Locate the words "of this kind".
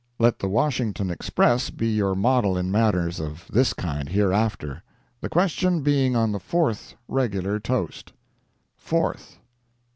3.19-4.09